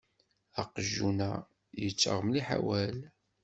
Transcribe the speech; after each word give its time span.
Aqjun-a 0.61 1.31
yettaɣ 1.81 2.19
mliḥ 2.25 2.47
awal. 2.57 2.97